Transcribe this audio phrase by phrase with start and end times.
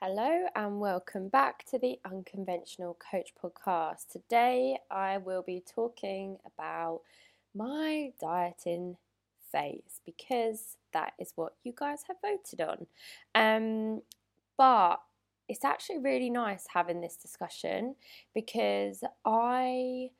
[0.00, 4.06] Hello and welcome back to the Unconventional Coach Podcast.
[4.12, 7.00] Today I will be talking about
[7.52, 8.96] my dieting
[9.50, 12.86] phase because that is what you guys have voted on.
[13.34, 14.02] Um,
[14.56, 15.00] but
[15.48, 17.96] it's actually really nice having this discussion
[18.36, 20.10] because I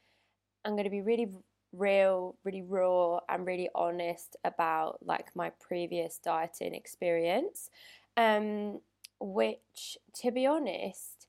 [0.65, 1.29] am going to be really
[1.73, 7.71] real, really raw, and really honest about like my previous dieting experience.
[8.17, 8.81] Um,
[9.21, 11.27] which, to be honest,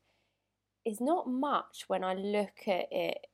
[0.85, 3.27] is not much when I look at it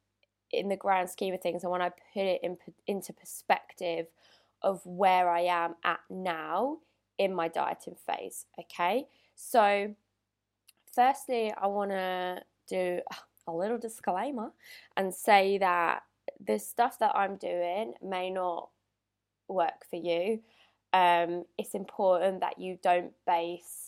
[0.52, 4.08] in the grand scheme of things and when I put it in, into perspective
[4.62, 6.78] of where I am at now
[7.18, 8.46] in my dieting phase.
[8.60, 9.96] Okay, so
[10.94, 13.02] firstly, I want to do
[13.48, 14.52] a little disclaimer
[14.98, 16.04] and say that
[16.46, 18.70] the stuff that I'm doing may not
[19.48, 20.42] work for you.
[20.94, 23.85] Um, it's important that you don't base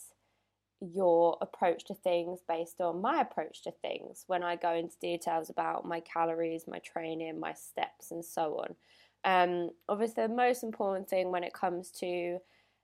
[0.79, 5.49] your approach to things based on my approach to things when I go into details
[5.49, 8.75] about my calories, my training, my steps, and so on.
[9.23, 12.39] Um, obviously, the most important thing when it comes to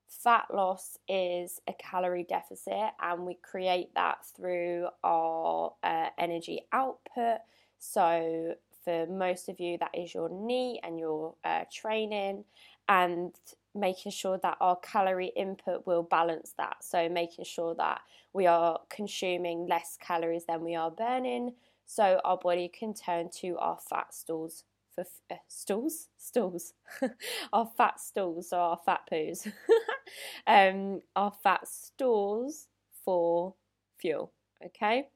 [0.08, 7.39] fat loss is a calorie deficit, and we create that through our uh, energy output.
[7.80, 12.44] So, for most of you, that is your NEAT and your uh, training,
[12.89, 13.33] and
[13.75, 16.77] making sure that our calorie input will balance that.
[16.83, 18.02] So, making sure that
[18.33, 21.53] we are consuming less calories than we are burning,
[21.85, 24.63] so our body can turn to our fat stores
[24.94, 26.73] for uh, stools, stools,
[27.53, 29.51] our fat stools, so our fat poos,
[30.47, 32.67] um, our fat stores
[33.03, 33.55] for
[33.97, 34.31] fuel.
[34.66, 35.07] Okay.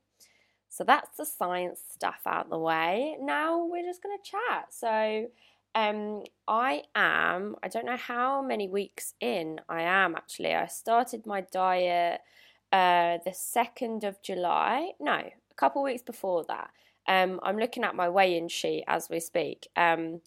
[0.69, 3.17] So that's the science stuff out the way.
[3.19, 4.67] Now we're just going to chat.
[4.71, 5.27] So,
[5.77, 10.55] um, I am, I don't know how many weeks in I am actually.
[10.55, 12.21] I started my diet
[12.71, 14.93] uh, the 2nd of July.
[14.99, 16.71] No, a couple weeks before that.
[17.07, 19.67] Um, I'm looking at my weigh in sheet as we speak.
[19.75, 20.21] Um,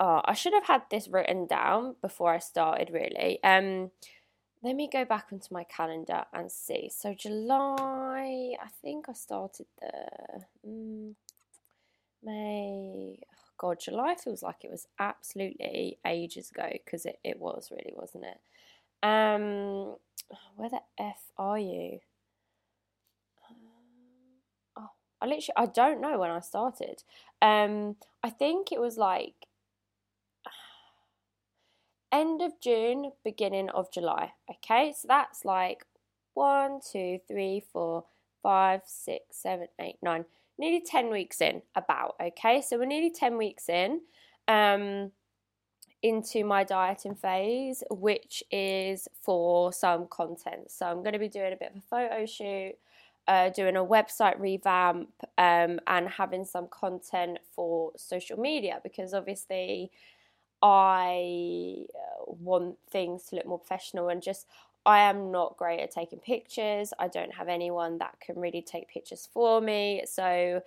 [0.00, 3.38] oh, I should have had this written down before I started, really.
[3.44, 3.92] Um,
[4.64, 6.90] let me go back onto my calendar and see.
[6.92, 11.14] So, July, I think I started the mm,
[12.24, 13.20] May.
[13.58, 18.24] God, July feels like it was absolutely ages ago because it, it was really, wasn't
[18.24, 18.40] it?
[19.02, 19.96] Um,
[20.56, 22.00] where the F are you?
[23.48, 23.56] Um,
[24.76, 24.90] oh,
[25.20, 27.02] I literally, I don't know when I started.
[27.40, 29.46] Um, I think it was like
[32.12, 34.32] end of June, beginning of July.
[34.50, 35.84] Okay, so that's like
[36.34, 38.04] one, two, three, four,
[38.42, 40.24] five, six, seven, eight, nine
[40.58, 42.62] nearly 10 weeks in, about, okay?
[42.62, 44.00] So we're nearly 10 weeks in
[44.48, 45.12] um,
[46.02, 50.70] into my dieting phase, which is for some content.
[50.70, 52.74] So I'm going to be doing a bit of a photo shoot.
[53.28, 59.90] Uh, doing a website revamp um, and having some content for social media because obviously
[60.62, 64.46] I uh, want things to look more professional and just
[64.86, 66.92] I am not great at taking pictures.
[66.98, 70.04] I don't have anyone that can really take pictures for me.
[70.06, 70.62] So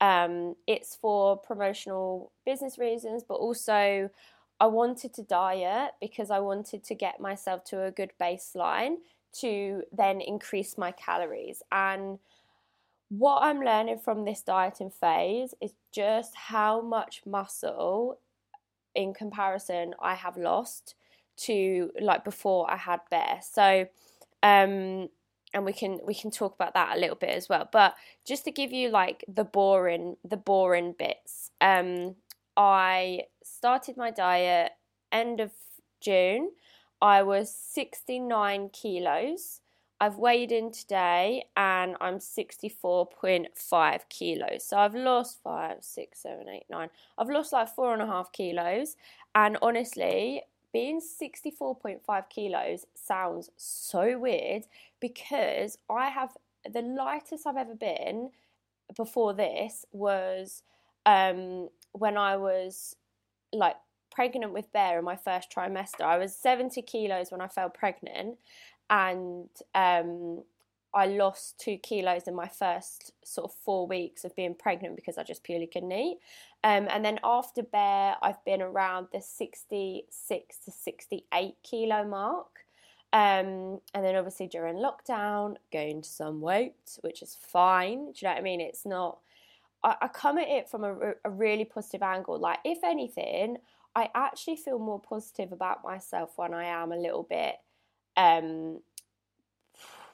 [0.00, 4.10] um, it's for promotional business reasons, but also
[4.58, 8.96] I wanted to diet because I wanted to get myself to a good baseline
[9.34, 11.62] to then increase my calories.
[11.70, 12.18] And
[13.08, 18.18] what I'm learning from this dieting phase is just how much muscle
[18.96, 20.96] in comparison I have lost
[21.40, 23.40] to like before I had Bear.
[23.42, 23.86] So
[24.42, 25.08] um
[25.52, 27.68] and we can we can talk about that a little bit as well.
[27.70, 27.94] But
[28.26, 31.50] just to give you like the boring the boring bits.
[31.60, 32.16] Um
[32.56, 34.72] I started my diet
[35.12, 35.52] end of
[36.00, 36.50] June.
[37.00, 39.60] I was 69 kilos.
[40.02, 44.64] I've weighed in today and I'm 64.5 kilos.
[44.64, 46.88] So I've lost five, six, seven, eight, nine.
[47.18, 48.96] I've lost like four and a half kilos.
[49.34, 50.42] And honestly,
[50.72, 54.64] being 64.5 kilos sounds so weird
[55.00, 56.36] because I have
[56.70, 58.30] the lightest I've ever been
[58.96, 60.62] before this was
[61.06, 62.96] um, when I was
[63.52, 63.76] like
[64.10, 66.02] pregnant with Bear in my first trimester.
[66.02, 68.38] I was 70 kilos when I fell pregnant,
[68.88, 70.42] and um,
[70.92, 75.18] I lost two kilos in my first sort of four weeks of being pregnant because
[75.18, 76.18] I just purely couldn't eat.
[76.64, 82.64] Um, and then after Bear, I've been around the 66 to 68 kilo mark.
[83.12, 88.12] Um, and then obviously during lockdown, gained some weight, which is fine.
[88.12, 88.60] Do you know what I mean?
[88.60, 89.18] It's not,
[89.82, 92.38] I, I come at it from a, a really positive angle.
[92.38, 93.58] Like, if anything,
[93.94, 97.56] I actually feel more positive about myself when I am a little bit
[98.16, 98.80] um,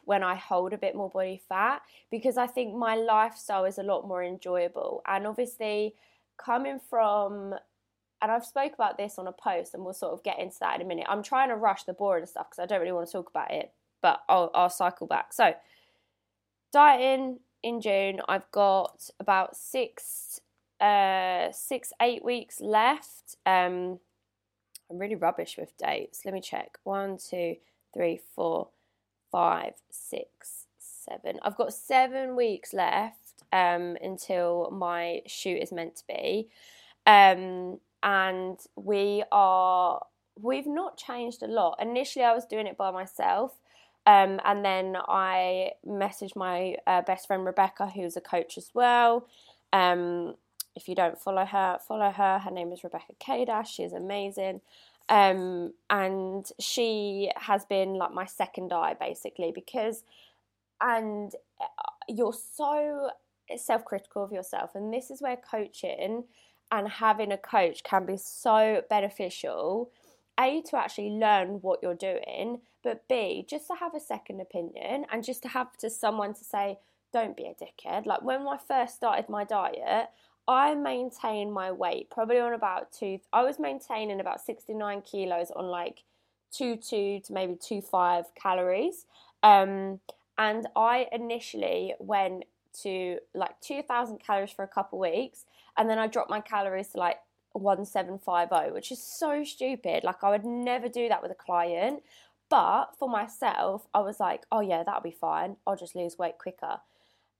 [0.07, 3.83] when I hold a bit more body fat because I think my lifestyle is a
[3.83, 5.03] lot more enjoyable.
[5.07, 5.95] And obviously,
[6.39, 7.55] coming from
[8.23, 10.77] and I've spoke about this on a post and we'll sort of get into that
[10.77, 11.07] in a minute.
[11.09, 13.51] I'm trying to rush the boring stuff because I don't really want to talk about
[13.51, 15.33] it, but I'll, I'll cycle back.
[15.35, 15.53] So,
[16.73, 20.41] dieting in June, I've got about six,
[20.81, 23.37] uh, six, eight weeks left.
[23.45, 23.99] Um,
[24.91, 26.23] I'm really rubbish with dates.
[26.25, 26.79] Let me check.
[26.85, 27.57] One, two,
[27.93, 28.69] three, four,
[29.37, 31.39] five, six, seven.
[31.43, 36.49] I've got seven weeks left um, until my shoot is meant to be.
[37.05, 40.01] Um, and we are,
[40.41, 41.77] we've not changed a lot.
[41.83, 43.59] Initially, I was doing it by myself.
[44.07, 49.27] Um, and then I messaged my uh, best friend Rebecca, who's a coach as well.
[49.75, 50.37] Um,
[50.75, 52.39] if you don't follow her, follow her.
[52.39, 53.67] Her name is Rebecca Kadash.
[53.67, 54.63] She's amazing.
[55.09, 60.03] Um, and she has been like my second eye basically because,
[60.81, 61.67] and uh,
[62.09, 63.11] you're so
[63.57, 64.75] self critical of yourself.
[64.75, 66.25] And this is where coaching
[66.73, 69.91] and having a coach can be so beneficial.
[70.39, 75.07] A, to actually learn what you're doing, but B, just to have a second opinion
[75.11, 76.79] and just to have to someone to say,
[77.13, 78.05] don't be a dickhead.
[78.05, 80.11] Like when I first started my diet,
[80.49, 83.21] I maintain my weight probably on about two.
[83.33, 86.05] I was maintaining about 69 kilos on like
[86.53, 89.07] two two to maybe two five calories.
[89.43, 90.01] Um,
[90.39, 92.45] and I initially went
[92.83, 95.47] to like 2,000 calories for a couple weeks,
[95.77, 97.19] and then I dropped my calories to like
[97.53, 100.05] 1750, which is so stupid.
[100.05, 102.03] Like I would never do that with a client.
[102.49, 105.57] But for myself, I was like, oh yeah, that'll be fine.
[105.67, 106.79] I'll just lose weight quicker.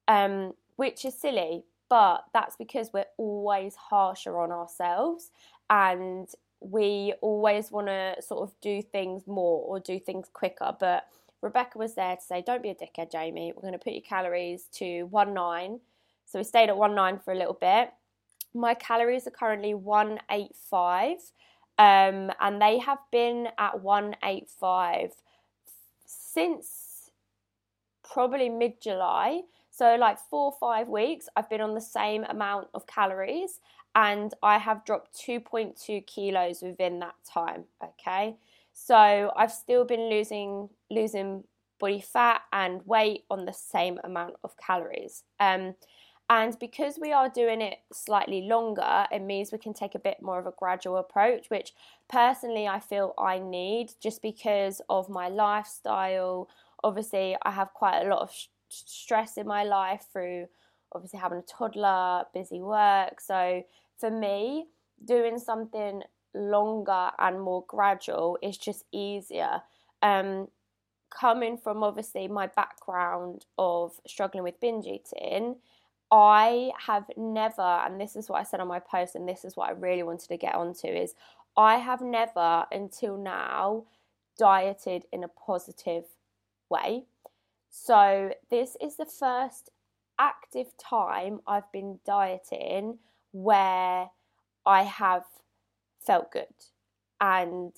[0.09, 5.31] Um, which is silly but that's because we're always harsher on ourselves
[5.71, 6.29] and
[6.61, 10.75] we always want to sort of do things more or do things quicker.
[10.79, 11.07] But
[11.43, 13.53] Rebecca was there to say, Don't be a dickhead, Jamie.
[13.55, 15.81] We're going to put your calories to 1 9.
[16.25, 17.93] So we stayed at 1 9 for a little bit.
[18.55, 21.19] My calories are currently 185,
[21.79, 25.13] um, and they have been at 185
[26.07, 27.11] since
[28.03, 29.43] probably mid July.
[29.77, 33.61] So, like four or five weeks, I've been on the same amount of calories
[33.95, 37.65] and I have dropped 2.2 kilos within that time.
[37.85, 38.37] Okay.
[38.73, 41.45] So, I've still been losing, losing
[41.79, 45.25] body fat and weight on the same amount of calories.
[45.41, 45.75] Um,
[46.31, 50.23] and because we are doing it slightly longer, it means we can take a bit
[50.23, 51.75] more of a gradual approach, which
[52.09, 56.49] personally I feel I need just because of my lifestyle.
[56.83, 58.33] Obviously, I have quite a lot of
[58.69, 60.47] stress in my life through
[60.93, 63.21] obviously having a toddler, busy work.
[63.21, 63.63] So
[63.99, 64.67] for me,
[65.05, 66.03] doing something
[66.35, 69.63] longer and more gradual is just easier.
[70.03, 70.49] Um,
[71.11, 75.57] coming from obviously my background of struggling with binge eating,
[76.11, 79.57] I have never, and this is what I said on my post, and this is
[79.57, 81.15] what I really wanted to get onto, is
[81.57, 83.85] I have never until now
[84.39, 86.05] dieted in a positive
[86.69, 87.05] way.
[87.79, 89.69] So, this is the first
[90.19, 92.99] active time I've been dieting
[93.33, 94.09] where
[94.65, 95.25] I have
[96.01, 96.47] felt good.
[97.21, 97.75] And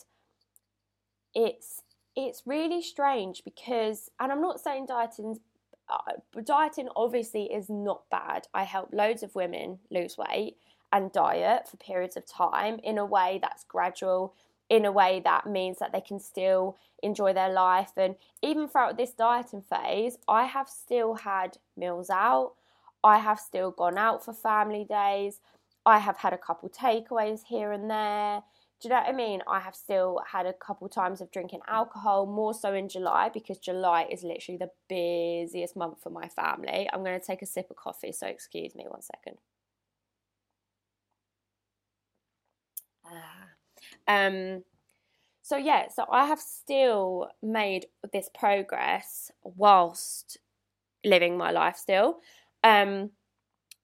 [1.35, 1.83] it's
[2.15, 5.41] it's really strange because and I'm not saying dieting
[5.91, 8.47] uh, dieting obviously is not bad.
[8.55, 10.59] I help loads of women lose weight
[10.93, 14.33] and diet for periods of time in a way that's gradual
[14.69, 17.93] in a way that means that they can still enjoy their life.
[17.97, 22.55] And even throughout this dieting phase, I have still had meals out,
[23.03, 25.41] I have still gone out for family days,
[25.87, 28.43] I have had a couple takeaways here and there.
[28.81, 29.43] Do you know what I mean?
[29.49, 33.59] I have still had a couple times of drinking alcohol, more so in July because
[33.59, 36.89] July is literally the busiest month for my family.
[36.93, 39.39] I'm going to take a sip of coffee, so excuse me one second.
[43.05, 43.38] Ah.
[44.09, 44.65] Um,
[45.43, 50.39] so yeah, so I have still made this progress whilst
[51.05, 52.19] living my life still.
[52.65, 53.11] Um,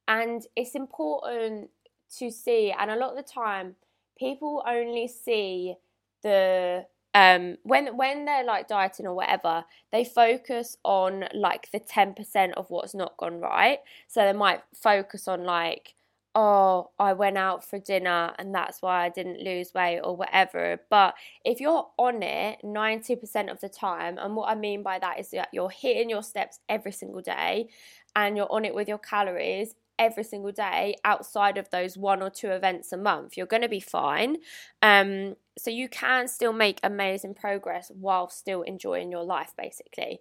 [0.09, 1.71] and it's important
[2.19, 3.77] to see, and a lot of the time,
[4.19, 5.77] people only see
[6.23, 12.13] the um, when when they're like dieting or whatever, they focus on like the ten
[12.13, 13.79] percent of what's not gone right.
[14.09, 15.95] So they might focus on like
[16.35, 20.81] oh, I went out for dinner and that's why I didn't lose weight or whatever.
[20.91, 21.15] But
[21.45, 25.31] if you're on it 90% of the time, and what I mean by that is
[25.31, 27.69] that you're hitting your steps every single day
[28.17, 32.31] and you're on it with your calories every single day outside of those one or
[32.31, 34.37] two events a month, you're going to be fine.
[34.83, 40.21] Um, so you can still make amazing progress while still enjoying your life, basically.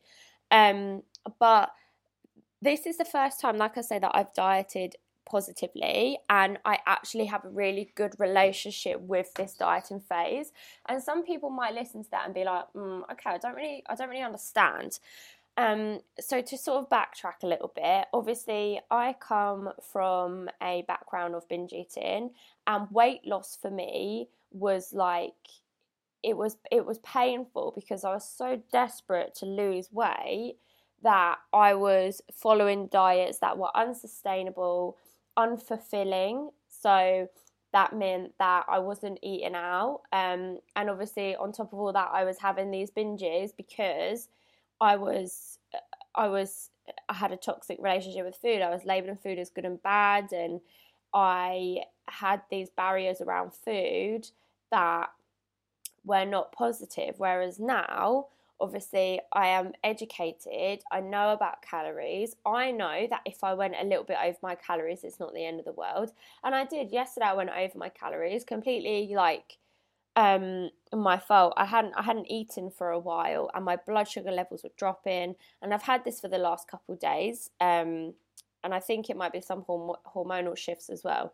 [0.51, 1.01] Um,
[1.39, 1.71] but
[2.61, 7.25] this is the first time, like I say, that I've dieted positively and I actually
[7.25, 10.51] have a really good relationship with this dieting phase.
[10.87, 13.83] And some people might listen to that and be like, mm, okay, I don't really,
[13.89, 14.99] I don't really understand.
[15.55, 21.35] Um, so to sort of backtrack a little bit, obviously I come from a background
[21.35, 22.31] of binge eating,
[22.65, 25.33] and weight loss for me was like
[26.23, 30.55] it was it was painful because I was so desperate to lose weight
[31.03, 34.97] that I was following diets that were unsustainable,
[35.37, 36.51] unfulfilling.
[36.69, 37.29] So
[37.73, 40.01] that meant that I wasn't eating out.
[40.11, 44.29] Um, and obviously, on top of all that, I was having these binges because
[44.79, 45.57] I was,
[46.13, 46.69] I was,
[47.09, 48.61] I had a toxic relationship with food.
[48.61, 50.61] I was labeling food as good and bad, and
[51.13, 54.29] I had these barriers around food
[54.71, 55.09] that
[56.05, 57.15] were not positive.
[57.17, 58.27] Whereas now,
[58.59, 62.35] obviously I am educated, I know about calories.
[62.45, 65.45] I know that if I went a little bit over my calories, it's not the
[65.45, 66.11] end of the world.
[66.43, 66.91] And I did.
[66.91, 69.57] Yesterday I went over my calories, completely like
[70.15, 71.53] um my fault.
[71.57, 75.35] I hadn't I hadn't eaten for a while and my blood sugar levels were dropping
[75.61, 77.49] and I've had this for the last couple days.
[77.59, 78.13] Um
[78.63, 81.33] and I think it might be some horm- hormonal shifts as well.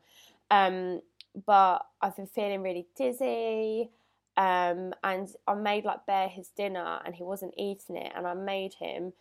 [0.50, 1.02] Um
[1.46, 3.92] but I've been feeling really dizzy.
[4.38, 8.14] Um, and I made like Bear his dinner and he wasn't eating it.
[8.16, 9.14] And I made him,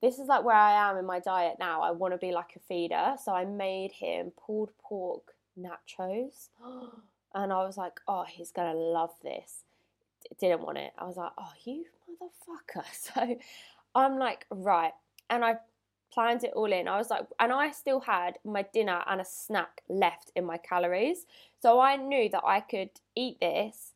[0.00, 1.82] this is like where I am in my diet now.
[1.82, 3.14] I want to be like a feeder.
[3.22, 6.48] So I made him pulled pork nachos.
[7.36, 9.64] And I was like, oh, he's going to love this.
[10.38, 10.92] Didn't want it.
[10.96, 12.84] I was like, oh, you motherfucker.
[12.92, 13.36] So
[13.96, 14.92] I'm like, right.
[15.30, 15.56] And I
[16.12, 16.86] planned it all in.
[16.86, 20.58] I was like, and I still had my dinner and a snack left in my
[20.58, 21.26] calories.
[21.60, 23.93] So I knew that I could eat this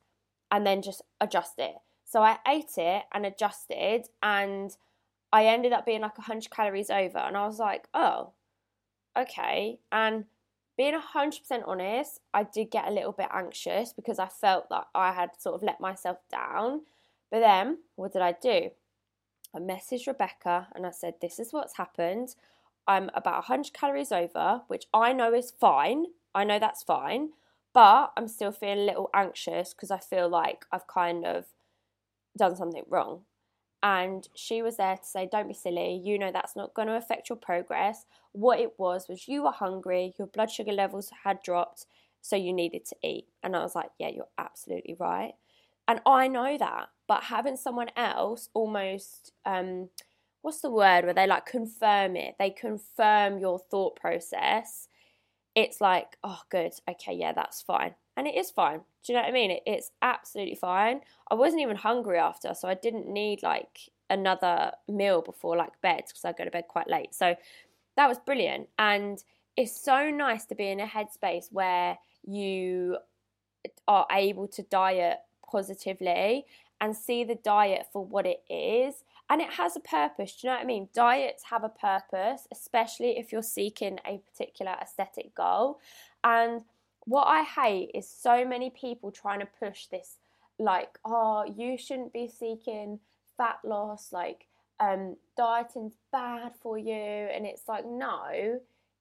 [0.50, 1.75] and then just adjust it.
[2.05, 4.76] So I ate it and adjusted, and
[5.33, 7.19] I ended up being like 100 calories over.
[7.19, 8.33] And I was like, oh,
[9.17, 9.78] okay.
[9.93, 10.25] And
[10.76, 15.12] being 100% honest, I did get a little bit anxious because I felt that I
[15.12, 16.83] had sort of let myself down.
[17.31, 18.71] But then, what did I do?
[19.55, 22.35] I messaged Rebecca and I said, This is what's happened.
[22.87, 26.07] I'm about 100 calories over, which I know is fine.
[26.35, 27.31] I know that's fine
[27.78, 31.44] but I'm still feeling a little anxious because I feel like I've kind of
[32.37, 33.23] done something wrong.
[33.82, 36.97] And she was there to say, Don't be silly, you know that's not going to
[36.97, 38.06] affect your progress.
[38.32, 41.87] What it was was you were hungry, your blood sugar levels had dropped,
[42.20, 43.28] so you needed to eat.
[43.44, 45.35] And I was like, Yeah, you're absolutely right.
[45.87, 49.90] And I know that, but having someone else almost, um,
[50.42, 54.88] what's the word where they like confirm it, they confirm your thought process
[55.58, 57.94] it's like, oh, good, okay, yeah, that's fine.
[58.16, 58.78] And it is fine.
[59.04, 59.50] Do you know what I mean?
[59.50, 61.00] It, it's absolutely fine.
[61.30, 66.04] I wasn't even hungry after, so I didn't need like another meal before like bed
[66.06, 67.12] because I go to bed quite late.
[67.14, 67.34] So
[67.96, 68.68] that was brilliant.
[68.78, 69.22] And
[69.56, 72.98] it's so nice to be in a headspace where you
[73.88, 75.18] are able to diet
[75.50, 76.44] positively
[76.80, 80.37] and see the diet for what it is and it has a purpose.
[80.37, 80.88] Do you know what I mean?
[80.94, 85.80] Diets have a purpose, especially if you're seeking a particular aesthetic goal.
[86.25, 86.62] And
[87.04, 90.16] what I hate is so many people trying to push this,
[90.58, 93.00] like, oh, you shouldn't be seeking
[93.37, 94.47] fat loss, like,
[94.80, 96.94] um, dieting's bad for you.
[96.94, 98.61] And it's like, no,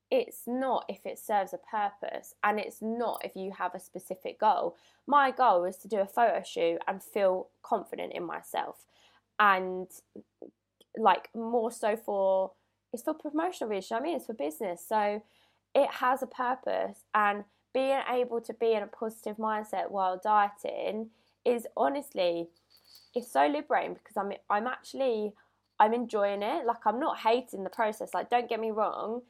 [0.09, 4.39] it's not if it serves a purpose and it's not if you have a specific
[4.39, 4.75] goal.
[5.05, 8.85] My goal is to do a photo shoot and feel confident in myself
[9.39, 9.87] and
[10.97, 12.51] like more so for
[12.93, 13.99] it's for promotional reasons.
[13.99, 15.21] I mean, it's for business, so
[15.75, 17.03] it has a purpose.
[17.13, 21.09] And being able to be in a positive mindset while dieting
[21.45, 22.47] is honestly
[23.13, 25.33] it's so liberating because I'm I'm actually
[25.79, 26.65] I'm enjoying it.
[26.65, 28.13] Like I'm not hating the process.
[28.13, 29.21] Like don't get me wrong.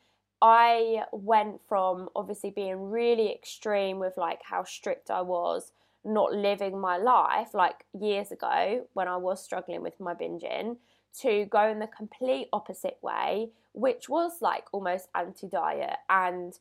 [0.42, 5.72] I went from obviously being really extreme with like how strict I was
[6.08, 10.78] not living my life like years ago when I was struggling with my binging
[11.22, 16.58] to go in the complete opposite way, which was like almost anti diet and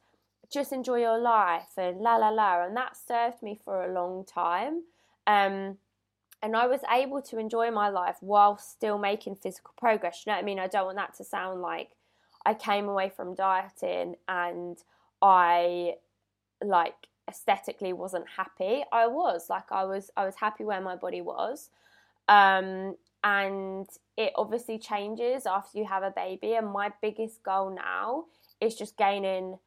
[0.50, 2.64] just enjoy your life and la la la.
[2.64, 4.82] And that served me for a long time.
[5.26, 5.78] Um,
[6.42, 10.22] and I was able to enjoy my life while still making physical progress.
[10.24, 10.58] You know what I mean?
[10.58, 11.90] I don't want that to sound like
[12.44, 14.78] I came away from dieting and
[15.20, 15.94] I
[16.64, 18.84] like aesthetically wasn't happy.
[18.92, 21.70] I was like I was I was happy where my body was.
[22.28, 28.24] Um, and it obviously changes after you have a baby and my biggest goal now
[28.60, 29.58] is just gaining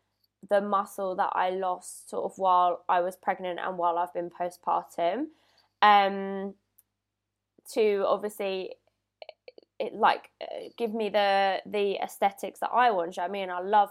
[0.49, 4.29] the muscle that I lost sort of while I was pregnant and while I've been
[4.29, 5.27] postpartum.
[5.81, 6.53] Um,
[7.73, 8.75] to obviously
[9.79, 13.15] it like uh, give me the the aesthetics that I want.
[13.15, 13.89] You know I mean, I love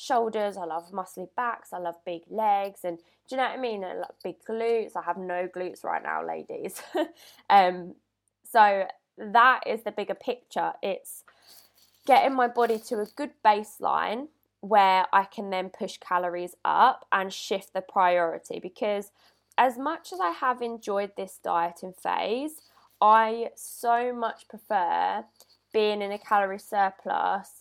[0.00, 3.60] shoulders, I love muscly backs, I love big legs, and do you know what I
[3.60, 3.84] mean?
[3.84, 4.96] I love big glutes.
[4.96, 6.82] I have no glutes right now, ladies.
[7.50, 7.94] um,
[8.42, 8.86] so
[9.18, 10.72] that is the bigger picture.
[10.82, 11.22] It's
[12.06, 14.28] getting my body to a good baseline
[14.60, 19.12] where I can then push calories up and shift the priority because
[19.56, 22.60] as much as I have enjoyed this dieting phase,
[23.00, 25.24] I so much prefer
[25.72, 27.59] being in a calorie surplus,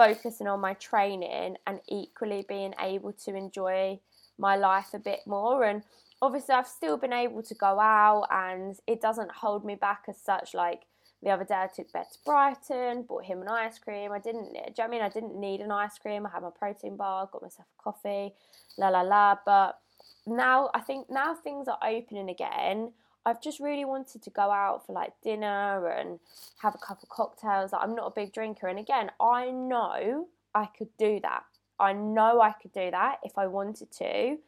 [0.00, 4.00] focusing on my training, and equally being able to enjoy
[4.38, 5.64] my life a bit more.
[5.64, 5.82] And
[6.22, 10.18] obviously, I've still been able to go out, and it doesn't hold me back as
[10.18, 10.54] such.
[10.54, 10.82] Like
[11.22, 14.12] the other day, I took Bear to Brighton, bought him an ice cream.
[14.12, 15.02] I didn't, do you know I mean?
[15.02, 16.24] I didn't need an ice cream.
[16.24, 18.32] I had my protein bar, got myself a coffee,
[18.78, 19.36] la la la.
[19.44, 19.78] But
[20.26, 22.92] now, I think now things are opening again.
[23.26, 26.18] I've just really wanted to go out for like dinner and
[26.62, 27.72] have a couple cocktails.
[27.72, 31.44] I'm not a big drinker, and again, I know I could do that.
[31.78, 34.38] I know I could do that if I wanted to.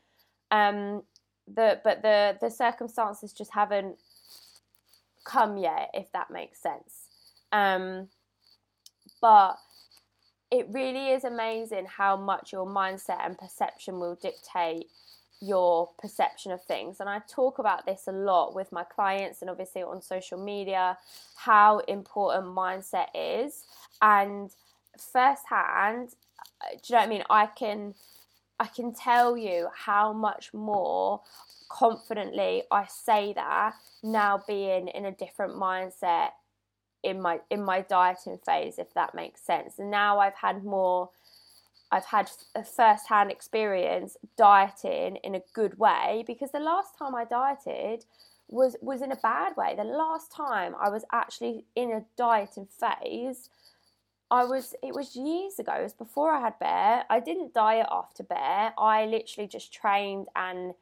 [0.50, 1.02] Um,
[1.52, 3.97] the but the the circumstances just haven't
[5.25, 7.09] come yet, if that makes sense.
[7.52, 8.09] Um,
[9.21, 9.57] but
[10.50, 14.87] it really is amazing how much your mindset and perception will dictate
[15.43, 17.01] your perception of things.
[17.01, 20.97] And I talk about this a lot with my clients and obviously on social media
[21.35, 23.65] how important mindset is.
[24.01, 24.51] And
[24.97, 26.11] firsthand,
[26.61, 27.23] uh, do you know what I mean?
[27.29, 27.95] I can
[28.61, 31.23] I can tell you how much more
[31.69, 36.29] confidently I say that now being in a different mindset
[37.03, 39.81] in my in my dieting phase if that makes sense.
[39.81, 41.11] And now I've had more
[41.93, 47.15] I've had a first hand experience dieting in a good way because the last time
[47.15, 48.07] I dieted
[48.49, 49.75] was was in a bad way.
[49.77, 53.51] The last time I was actually in a dieting phase,
[54.31, 55.75] I was it was years ago.
[55.75, 57.05] It was before I had Bear.
[57.11, 58.73] I didn't diet after Bear.
[58.78, 60.73] I literally just trained and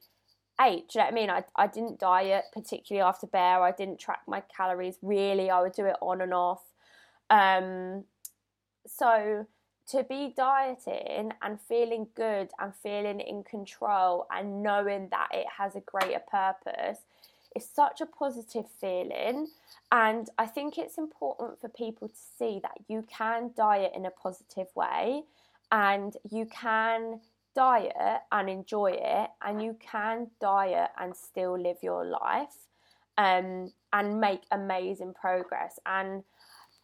[0.60, 0.90] ate.
[0.90, 1.30] Do you know what I mean?
[1.30, 3.62] I, I didn't diet particularly after Bear.
[3.62, 5.50] I didn't track my calories really.
[5.50, 6.62] I would do it on and off.
[7.30, 8.04] Um,
[8.86, 9.46] so
[9.90, 15.76] to be dieting and feeling good and feeling in control and knowing that it has
[15.76, 16.98] a greater purpose
[17.56, 19.48] is such a positive feeling.
[19.90, 24.10] And I think it's important for people to see that you can diet in a
[24.10, 25.22] positive way
[25.72, 27.20] and you can
[27.54, 32.68] diet and enjoy it, and you can diet and still live your life
[33.18, 35.78] um, and make amazing progress.
[35.86, 36.22] And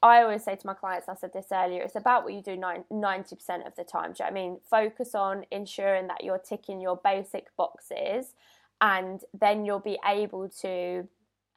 [0.06, 2.56] I always say to my clients, I said this earlier, it's about what you do
[2.56, 4.12] 90% of the time.
[4.12, 4.58] Do you know I mean?
[4.68, 8.34] Focus on ensuring that you're ticking your basic boxes
[8.80, 11.08] and then you'll be able to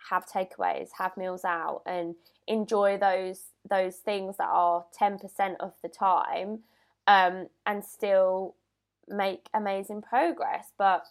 [0.09, 2.15] have takeaways, have meals out and
[2.47, 6.59] enjoy those those things that are 10% of the time
[7.07, 8.55] um, and still
[9.07, 10.71] make amazing progress.
[10.77, 11.05] But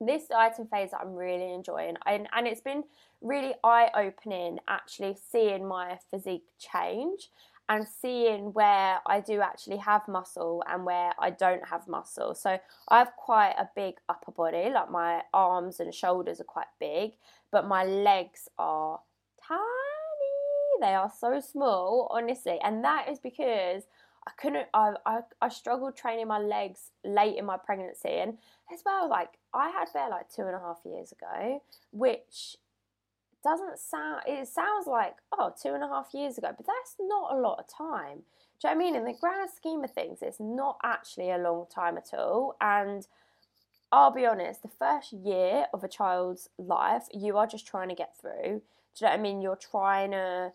[0.00, 2.84] this dieting phase I'm really enjoying, and, and it's been
[3.20, 7.30] really eye opening actually seeing my physique change
[7.68, 12.34] and seeing where I do actually have muscle and where I don't have muscle.
[12.34, 12.58] So
[12.88, 17.12] I have quite a big upper body, like my arms and shoulders are quite big,
[17.52, 19.00] but my legs are
[19.46, 19.60] tiny.
[20.80, 22.58] They are so small, honestly.
[22.62, 23.82] And that is because
[24.28, 28.10] I couldn't, I, I, I struggled training my legs late in my pregnancy.
[28.10, 28.36] And
[28.72, 31.62] as well, like I had Bear like two and a half years ago,
[31.92, 32.56] which
[33.42, 37.32] doesn't sound it sounds like oh two and a half years ago but that's not
[37.32, 38.18] a lot of time.
[38.60, 38.96] Do you know what I mean?
[38.96, 43.06] In the grand scheme of things it's not actually a long time at all and
[43.92, 47.94] I'll be honest the first year of a child's life you are just trying to
[47.94, 48.42] get through.
[48.42, 49.40] Do you know what I mean?
[49.40, 50.50] You're trying to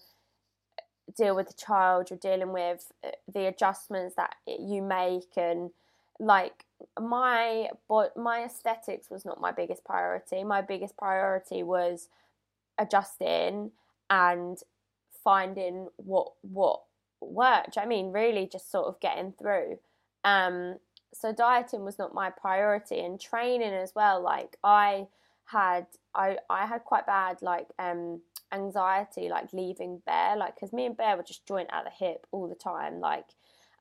[1.16, 5.72] deal with the child you're dealing with uh, the adjustments that you make and
[6.20, 6.66] like
[7.00, 12.08] my but my aesthetics was not my biggest priority my biggest priority was
[12.78, 13.72] adjusting
[14.10, 14.60] and
[15.24, 16.82] finding what what
[17.22, 17.78] worked.
[17.78, 19.80] I mean, really just sort of getting through.
[20.24, 20.78] Um,
[21.14, 24.22] so dieting was not my priority, and training as well.
[24.22, 25.08] Like I
[25.46, 28.22] had, I I had quite bad like um
[28.54, 32.28] anxiety, like leaving Bear, like because me and Bear were just joint at the hip
[32.32, 33.26] all the time, like.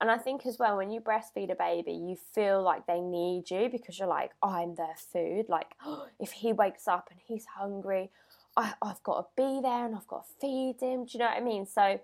[0.00, 3.48] And I think as well, when you breastfeed a baby, you feel like they need
[3.52, 5.44] you because you're like, I'm their food.
[5.48, 8.10] Like, oh, if he wakes up and he's hungry,
[8.56, 11.04] I, have got to be there and I've got to feed him.
[11.04, 11.66] Do you know what I mean?
[11.66, 12.00] So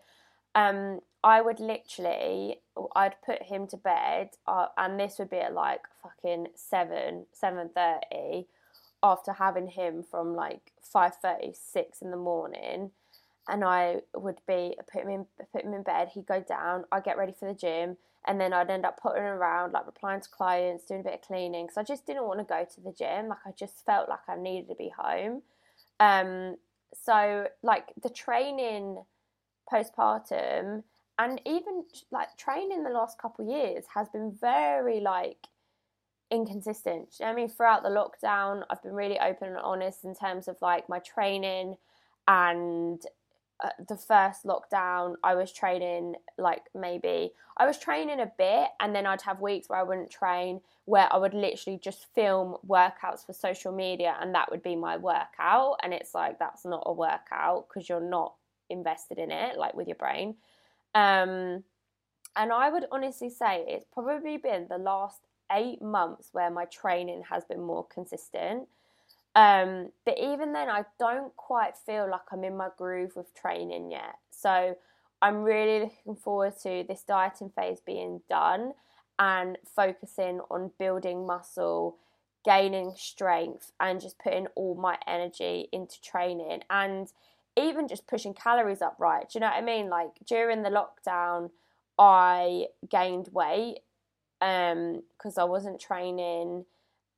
[0.55, 2.61] um, I would literally,
[2.95, 7.71] I'd put him to bed, uh, and this would be at like fucking seven, seven
[7.75, 8.47] thirty,
[9.03, 12.91] after having him from like five thirty, six in the morning,
[13.49, 16.11] and I would be put him in put him in bed.
[16.15, 16.85] He'd go down.
[16.93, 20.21] I'd get ready for the gym, and then I'd end up putting around, like replying
[20.21, 21.67] to clients, doing a bit of cleaning.
[21.67, 23.29] Because I just didn't want to go to the gym.
[23.29, 25.43] Like I just felt like I needed to be home.
[26.01, 26.57] Um,
[26.95, 29.03] so like the training
[29.71, 30.83] postpartum
[31.19, 35.49] and even like training the last couple years has been very like
[36.31, 37.15] inconsistent.
[37.23, 40.89] I mean, throughout the lockdown, I've been really open and honest in terms of like
[40.89, 41.77] my training
[42.27, 43.03] and
[43.63, 48.95] uh, the first lockdown, I was training like maybe I was training a bit, and
[48.95, 53.27] then I'd have weeks where I wouldn't train, where I would literally just film workouts
[53.27, 55.79] for social media, and that would be my workout.
[55.83, 58.35] And it's like that's not a workout because you're not
[58.71, 60.37] invested in it, like with your brain.
[60.95, 61.65] Um,
[62.37, 65.21] and I would honestly say it's probably been the last
[65.53, 68.69] eight months where my training has been more consistent.
[69.35, 73.91] Um, but even then, I don't quite feel like I'm in my groove with training
[73.91, 74.17] yet.
[74.31, 74.77] So
[75.23, 78.73] I'm really looking forward to this dieting phase being done
[79.19, 81.97] and focusing on building muscle,
[82.45, 87.13] gaining strength, and just putting all my energy into training and
[87.57, 89.29] even just pushing calories up right.
[89.29, 89.89] Do you know what I mean?
[89.89, 91.51] Like during the lockdown,
[91.99, 93.81] I gained weight
[94.41, 96.65] because um, I wasn't training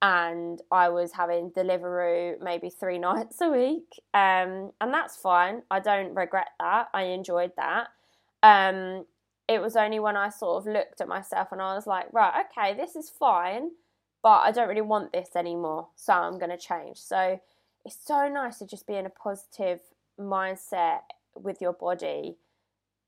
[0.02, 5.62] and I was having Deliveroo maybe three nights a week, um, and that's fine.
[5.70, 6.88] I don't regret that.
[6.94, 7.88] I enjoyed that.
[8.42, 9.04] Um,
[9.48, 12.44] it was only when I sort of looked at myself and I was like, right,
[12.46, 13.70] okay, this is fine,
[14.22, 16.98] but I don't really want this anymore, so I'm going to change.
[16.98, 17.40] So
[17.85, 19.80] it's so nice to just be in a positive
[20.18, 21.00] mindset
[21.35, 22.37] with your body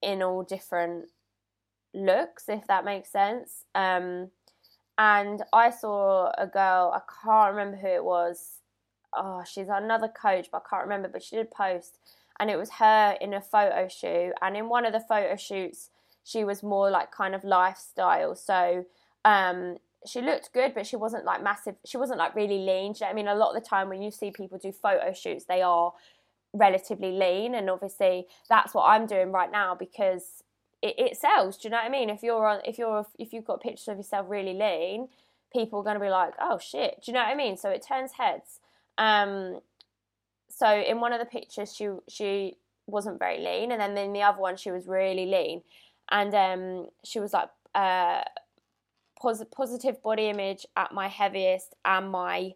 [0.02, 1.06] in all different
[1.94, 3.64] looks, if that makes sense.
[3.74, 4.30] Um,
[4.98, 8.58] and I saw a girl, I can't remember who it was.
[9.14, 11.08] Oh, she's another coach, but I can't remember.
[11.08, 11.98] But she did post,
[12.38, 14.32] and it was her in a photo shoot.
[14.40, 15.90] And in one of the photo shoots,
[16.24, 18.34] she was more like kind of lifestyle.
[18.34, 18.86] So
[19.24, 21.76] um, she looked good, but she wasn't like massive.
[21.84, 22.94] She wasn't like really lean.
[22.94, 25.12] You know I mean, a lot of the time when you see people do photo
[25.12, 25.92] shoots, they are
[26.52, 30.42] relatively lean, and obviously that's what I'm doing right now because
[30.82, 31.56] it, it sells.
[31.56, 32.10] Do you know what I mean?
[32.10, 35.08] If you're on, if you're, if you've got pictures of yourself really lean,
[35.52, 37.02] people are going to be like, oh shit.
[37.04, 37.56] Do you know what I mean?
[37.56, 38.60] So it turns heads.
[38.98, 39.60] Um,
[40.48, 44.22] so in one of the pictures, she she wasn't very lean, and then in the
[44.22, 45.62] other one, she was really lean,
[46.10, 48.22] and um, she was like uh,
[49.18, 52.52] pos- positive body image at my heaviest and my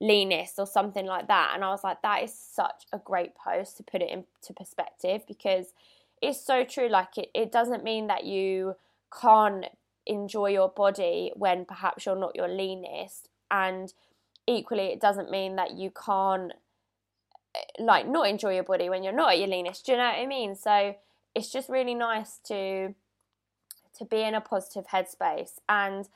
[0.00, 1.52] leanest or something like that.
[1.54, 5.22] And I was like, that is such a great post to put it into perspective
[5.26, 5.72] because
[6.28, 6.88] it's so true.
[6.88, 8.76] Like it, it doesn't mean that you
[9.20, 9.66] can't
[10.06, 13.28] enjoy your body when perhaps you're not your leanest.
[13.50, 13.92] And
[14.46, 16.52] equally, it doesn't mean that you can't
[17.54, 19.86] eh, like not enjoy your body when you're not at your leanest.
[19.86, 20.54] Do you know what I mean?
[20.56, 20.96] So
[21.34, 22.94] it's just really nice to
[23.98, 26.08] to be in a positive headspace and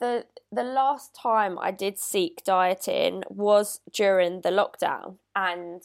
[0.00, 5.82] the the last time I did seek dieting was during the lockdown and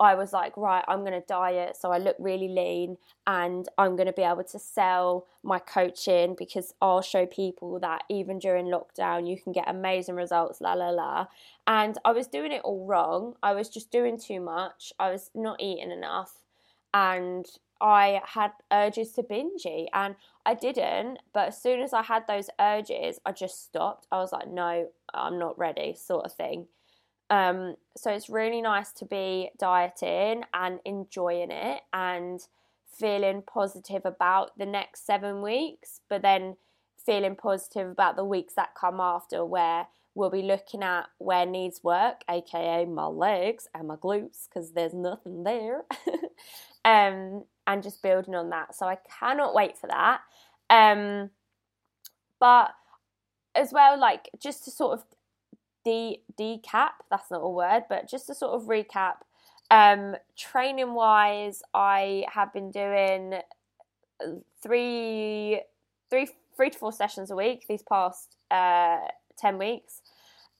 [0.00, 3.96] I was like, right, I'm going to diet so I look really lean and I'm
[3.96, 8.66] going to be able to sell my coaching because I'll show people that even during
[8.66, 11.26] lockdown you can get amazing results, la la la.
[11.66, 13.34] And I was doing it all wrong.
[13.42, 14.92] I was just doing too much.
[15.00, 16.32] I was not eating enough
[16.94, 17.46] and
[17.80, 22.26] I had urges to binge eat and I didn't, but as soon as I had
[22.26, 24.06] those urges, I just stopped.
[24.10, 26.66] I was like, no, I'm not ready, sort of thing.
[27.30, 32.40] Um, so it's really nice to be dieting and enjoying it and
[32.98, 36.56] feeling positive about the next seven weeks, but then
[37.04, 41.84] feeling positive about the weeks that come after where we'll be looking at where needs
[41.84, 45.84] work, aka my legs and my glutes, because there's nothing there.
[46.84, 48.74] um, and just building on that.
[48.74, 50.20] So I cannot wait for that.
[50.70, 51.30] Um,
[52.40, 52.72] but
[53.54, 55.04] as well, like just to sort of
[55.88, 56.94] de decap.
[57.10, 59.16] That's not a word, but just to sort of recap.
[59.70, 63.34] Um, training wise, I have been doing
[64.62, 65.60] three,
[66.10, 68.98] three, three to four sessions a week these past uh,
[69.36, 70.02] ten weeks,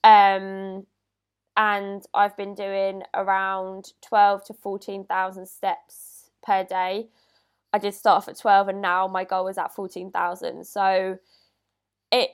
[0.03, 0.85] um,
[1.57, 7.07] and I've been doing around twelve to fourteen thousand steps per day.
[7.73, 10.65] I did start off at twelve, and now my goal is at fourteen thousand.
[10.65, 11.17] So
[12.11, 12.29] it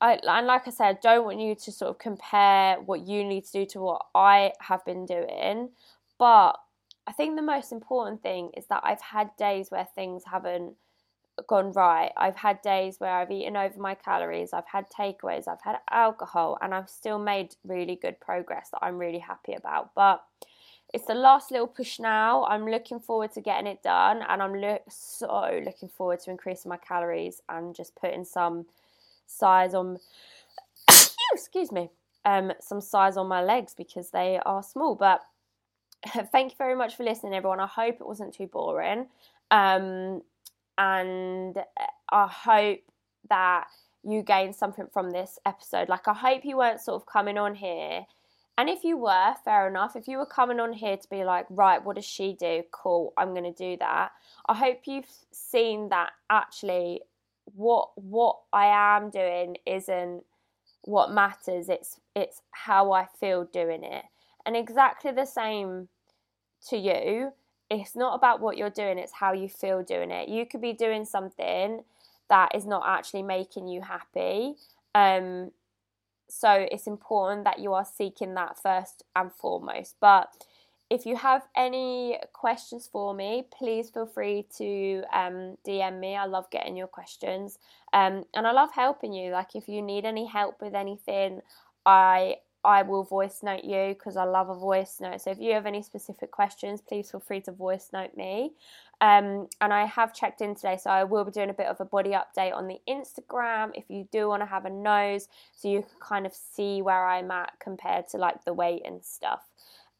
[0.00, 3.24] I, and like I said, I don't want you to sort of compare what you
[3.24, 5.70] need to do to what I have been doing.
[6.18, 6.52] But
[7.06, 10.74] I think the most important thing is that I've had days where things haven't
[11.46, 12.12] gone right.
[12.16, 16.58] I've had days where I've eaten over my calories, I've had takeaways, I've had alcohol,
[16.62, 19.94] and I've still made really good progress that I'm really happy about.
[19.94, 20.24] But
[20.94, 22.44] it's the last little push now.
[22.44, 26.70] I'm looking forward to getting it done, and I'm lo- so looking forward to increasing
[26.70, 28.66] my calories and just putting some
[29.26, 29.98] size on.
[31.32, 31.90] excuse me,
[32.24, 34.94] um, some size on my legs because they are small.
[34.94, 35.22] But
[36.32, 37.60] thank you very much for listening, everyone.
[37.60, 39.06] I hope it wasn't too boring,
[39.50, 40.22] um,
[40.78, 41.58] and
[42.10, 42.80] I hope
[43.28, 43.66] that
[44.04, 45.88] you gained something from this episode.
[45.88, 48.06] Like, I hope you weren't sort of coming on here
[48.58, 49.96] and if you were, fair enough.
[49.96, 52.62] If you were coming on here to be like, right, what does she do?
[52.70, 54.12] Cool, I'm going to do that.
[54.46, 57.02] I hope you've seen that actually
[57.54, 60.24] what what I am doing isn't
[60.82, 61.68] what matters.
[61.68, 64.04] It's it's how I feel doing it.
[64.44, 65.88] And exactly the same
[66.68, 67.32] to you.
[67.68, 70.28] It's not about what you're doing, it's how you feel doing it.
[70.28, 71.82] You could be doing something
[72.28, 74.54] that is not actually making you happy.
[74.94, 75.50] Um,
[76.28, 79.96] so it's important that you are seeking that first and foremost.
[80.00, 80.28] But
[80.88, 86.16] if you have any questions for me, please feel free to um, DM me.
[86.16, 87.58] I love getting your questions,
[87.92, 89.32] um, and I love helping you.
[89.32, 91.40] Like if you need any help with anything,
[91.84, 95.20] I I will voice note you because I love a voice note.
[95.20, 98.54] So if you have any specific questions, please feel free to voice note me.
[99.00, 101.80] Um, and I have checked in today, so I will be doing a bit of
[101.80, 105.68] a body update on the Instagram if you do want to have a nose, so
[105.68, 109.42] you can kind of see where I'm at compared to like the weight and stuff.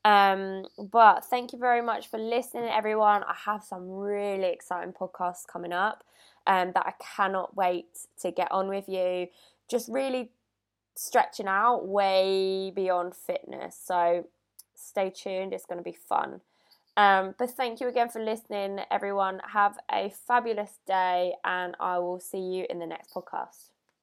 [0.07, 3.25] Um, but thank you very much for listening, everyone.
[3.25, 6.05] I have some really exciting podcasts coming up
[6.47, 9.27] um, that I cannot wait to get on with you.
[9.69, 10.31] Just really
[10.95, 13.77] stretching out way beyond fitness.
[13.85, 14.29] So
[14.77, 16.41] stay tuned, it's going to be fun.
[16.97, 19.41] Um, but thank you again for listening, everyone.
[19.53, 23.71] Have a fabulous day, and I will see you in the next podcast.